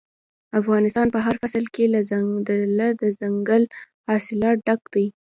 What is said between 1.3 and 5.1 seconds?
فصل کې له دځنګل حاصلاتو ډک دی.